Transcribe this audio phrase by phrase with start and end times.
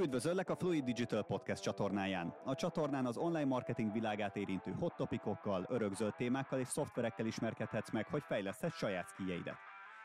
[0.00, 2.34] Üdvözöllek a Fluid Digital Podcast csatornáján.
[2.44, 8.06] A csatornán az online marketing világát érintő hot topikokkal, örökzöld témákkal és szoftverekkel ismerkedhetsz meg,
[8.06, 9.56] hogy fejleszthetsz saját skijeidet.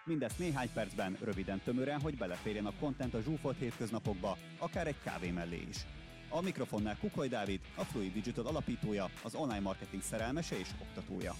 [0.05, 5.31] Mindezt néhány percben, röviden tömören, hogy beleférjen a content a zsúfolt hétköznapokba, akár egy kávé
[5.31, 5.85] mellé is.
[6.29, 11.33] A mikrofonnál Kukoly Dávid, a Fluid Digital alapítója, az online marketing szerelmese és oktatója.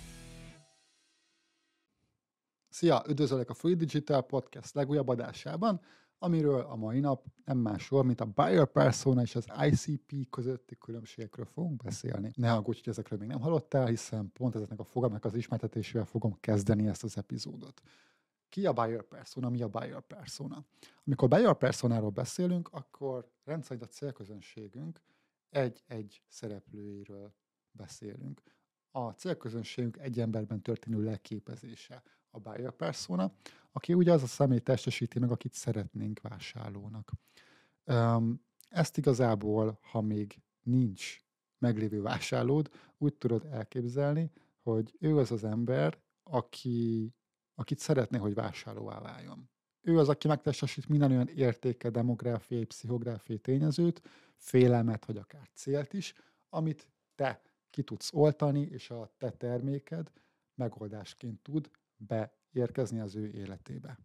[2.69, 5.81] Szia, üdvözöllek a Fluid Digital Podcast legújabb adásában
[6.23, 11.45] amiről a mai nap nem másról, mint a buyer persona és az ICP közötti különbségekről
[11.45, 12.31] fogunk beszélni.
[12.35, 16.37] Ne aggódj, hogy ezekről még nem hallottál, hiszen pont ezeknek a fogalmak az ismertetésével fogom
[16.39, 17.81] kezdeni ezt az epizódot.
[18.49, 20.65] Ki a buyer persona, mi a buyer persona?
[21.05, 25.01] Amikor buyer personáról beszélünk, akkor rendszerint a célközönségünk
[25.49, 27.33] egy-egy szereplőiről
[27.71, 28.41] beszélünk.
[28.91, 33.31] A célközönségünk egy emberben történő leképezése, a buyer persona,
[33.71, 37.11] aki ugye az a személy testesíti meg, akit szeretnénk vásárlónak.
[38.69, 41.17] Ezt igazából, ha még nincs
[41.57, 47.13] meglévő vásárlód, úgy tudod elképzelni, hogy ő az az ember, aki,
[47.55, 49.49] akit szeretné, hogy vásárlóvá váljon.
[49.81, 54.01] Ő az, aki megtestesít minden olyan értéke, demográfiai, pszichográfiai tényezőt,
[54.35, 56.13] félelmet vagy akár célt is,
[56.49, 60.11] amit te ki tudsz oltani, és a te terméked
[60.55, 61.69] megoldásként tud
[62.07, 63.99] beérkezni az ő életébe.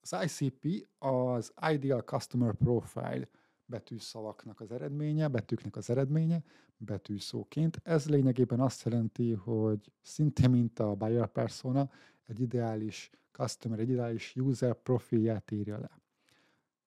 [0.00, 3.28] Az ICP az Ideal Customer Profile
[3.64, 6.42] betűszavaknak az eredménye, betűknek az eredménye,
[6.76, 7.80] betűszóként.
[7.82, 11.90] Ez lényegében azt jelenti, hogy szintén mint a buyer persona,
[12.26, 16.00] egy ideális customer, egy ideális user profilját írja le.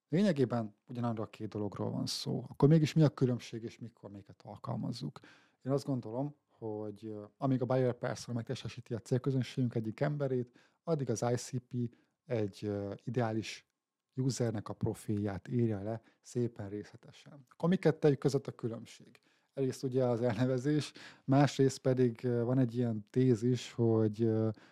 [0.10, 2.46] Lényegében ugyanarra a két dologról van szó.
[2.48, 5.20] Akkor mégis mi a különbség, és mikor melyiket alkalmazzuk?
[5.64, 11.26] Én azt gondolom, hogy amíg a buyer persona megtestesíti a célközönségünk egyik emberét, addig az
[11.34, 12.72] ICP egy
[13.04, 13.70] ideális
[14.16, 17.46] usernek a profilját írja le szépen részletesen.
[17.50, 19.20] Akkor mi kettejük között a különbség?
[19.54, 20.92] Egyrészt ugye az elnevezés,
[21.24, 24.24] másrészt pedig van egy ilyen tézis, hogy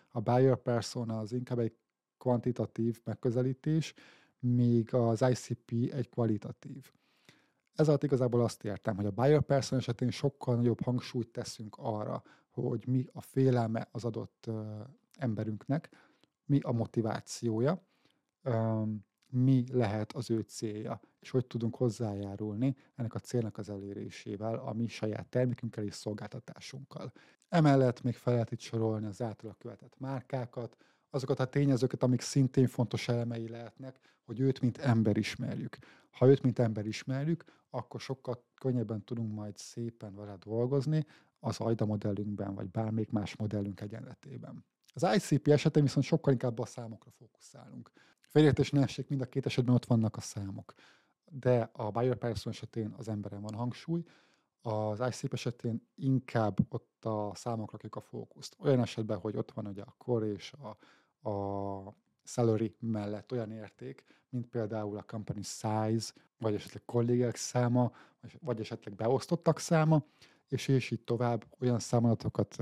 [0.08, 1.76] a buyer persona az inkább egy
[2.18, 3.94] kvantitatív megközelítés,
[4.38, 6.92] míg az ICP egy kvalitatív.
[7.74, 12.22] Ez alatt igazából azt értem, hogy a buyer person esetén sokkal nagyobb hangsúlyt teszünk arra,
[12.50, 14.50] hogy mi a félelme az adott
[15.18, 15.88] emberünknek,
[16.44, 17.82] mi a motivációja,
[19.30, 24.72] mi lehet az ő célja, és hogy tudunk hozzájárulni ennek a célnak az elérésével, a
[24.72, 27.12] mi saját termékünkkel és szolgáltatásunkkal.
[27.48, 30.76] Emellett még fel lehet itt sorolni az általa követett márkákat,
[31.10, 35.78] azokat a tényezőket, amik szintén fontos elemei lehetnek, hogy őt, mint ember ismerjük.
[36.14, 41.06] Ha őt, mint ember ismerjük, akkor sokkal könnyebben tudunk majd szépen vele dolgozni
[41.38, 44.64] az AIDA modellünkben, vagy bármelyik más modellünk egyenletében.
[44.94, 47.90] Az ICP esetén viszont sokkal inkább a számokra fókuszálunk.
[48.20, 50.74] Félértés ne essék, mind a két esetben ott vannak a számok.
[51.24, 54.04] De a buyer person esetén az emberen van hangsúly,
[54.62, 58.56] az ICP esetén inkább ott a számokra rakjuk a fókuszt.
[58.58, 60.76] Olyan esetben, hogy ott van ugye a core és a,
[61.28, 67.92] a salary mellett olyan érték, mint például a company size, vagy esetleg kollégák száma,
[68.40, 70.04] vagy esetleg beosztottak száma,
[70.48, 72.56] és és így tovább olyan számadatokat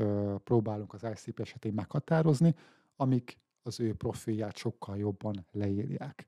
[0.44, 2.54] próbálunk az ICP esetén meghatározni,
[2.96, 6.26] amik az ő profilját sokkal jobban leírják.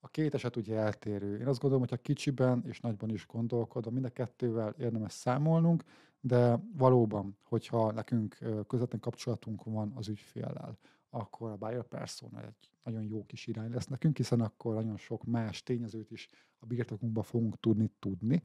[0.00, 1.38] A két eset ugye eltérő.
[1.38, 5.82] Én azt gondolom, hogy a kicsiben és nagyban is gondolkodva, mind a kettővel érdemes számolnunk,
[6.20, 10.78] de valóban, hogyha nekünk közvetlen kapcsolatunk van az ügyféllel,
[11.14, 15.24] akkor a buyer persona egy nagyon jó kis irány lesz nekünk, hiszen akkor nagyon sok
[15.24, 16.28] más tényezőt is
[16.58, 18.42] a birtokunkba fogunk tudni tudni.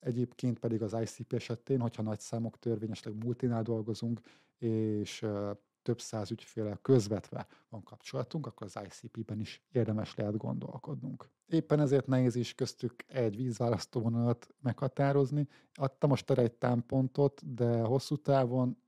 [0.00, 4.20] Egyébként pedig az ICP esetén, hogyha nagy számok törvényesleg multinál dolgozunk,
[4.58, 5.26] és
[5.82, 11.28] több száz ügyfélel közvetve van kapcsolatunk, akkor az ICP-ben is érdemes lehet gondolkodnunk.
[11.46, 15.48] Éppen ezért nehéz is köztük egy vízválasztóvonalat meghatározni.
[15.74, 18.81] Adtam most erre egy támpontot, de hosszú távon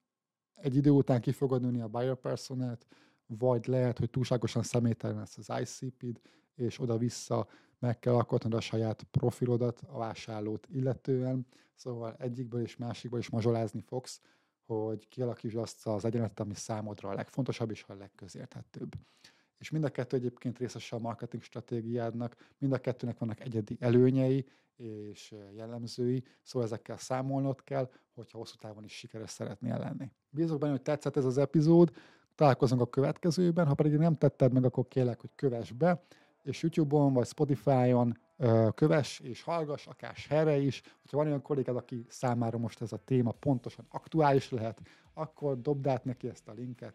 [0.55, 2.87] egy idő után ki fogod nőni a buyer personát,
[3.27, 6.21] vagy lehet, hogy túlságosan személytelen lesz az ICP-d,
[6.55, 7.47] és oda-vissza
[7.79, 13.81] meg kell alkotnod a saját profilodat, a vásárlót illetően, szóval egyikből és másikból is mazsolázni
[13.81, 14.21] fogsz,
[14.67, 18.93] hogy kialakítsd azt az egyenletet, ami számodra a legfontosabb és a legközérthetőbb.
[19.65, 24.47] És mind a kettő egyébként részese a marketing stratégiádnak, mind a kettőnek vannak egyedi előnyei
[24.77, 30.11] és jellemzői, szóval ezekkel számolnod kell, hogyha hosszú távon is sikeres szeretnél lenni.
[30.31, 31.93] Bízok benne, hogy tetszett ez az epizód,
[32.35, 36.03] találkozunk a következőben, ha pedig nem tetted meg, akkor kérlek, hogy kövess be,
[36.43, 38.19] és YouTube-on vagy Spotify-on
[38.75, 40.83] kövess és hallgass, akár share is.
[41.01, 44.81] Hogyha van olyan kollégád, aki számára most ez a téma pontosan aktuális lehet,
[45.15, 46.95] akkor dobd át neki ezt a linket,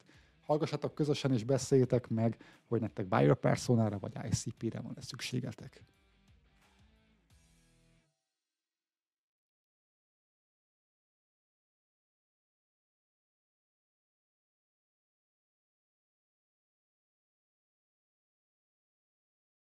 [0.50, 2.38] hallgassatok közösen és beszéljétek meg,
[2.68, 5.84] hogy nektek buyer personára vagy ICP-re van-e szükségetek.